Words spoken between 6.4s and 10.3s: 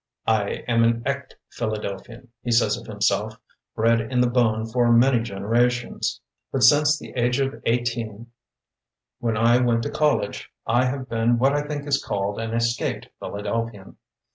but since the age of eighteen, when I went to col